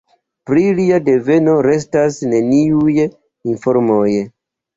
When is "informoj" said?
3.53-4.09